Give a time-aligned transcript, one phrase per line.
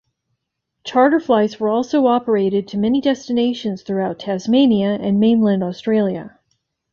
[0.83, 6.39] Charter flights were also operated to many destinations throughout Tasmania and mainland Australia.